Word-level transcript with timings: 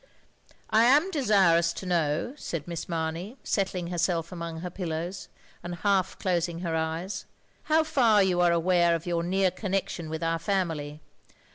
"I 0.71 0.85
am 0.85 1.11
desirous 1.11 1.71
to 1.73 1.85
know," 1.85 2.33
said 2.35 2.67
Miss 2.67 2.89
Mamey, 2.89 3.37
settling 3.43 3.89
herself 3.89 4.31
among 4.31 4.61
her 4.61 4.71
pillows, 4.71 5.27
and 5.61 5.75
half 5.75 6.17
closing 6.17 6.61
her 6.61 6.75
eyes," 6.75 7.25
how 7.69 7.83
far 7.83 8.23
you 8.23 8.41
are 8.41 8.51
aware 8.51 8.95
of 8.95 9.05
your 9.05 9.21
near 9.21 9.51
connection 9.51 10.09
with 10.09 10.23
our 10.23 10.39
family. 10.39 11.01